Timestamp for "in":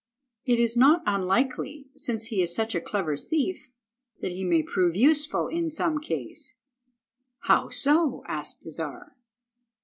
5.47-5.69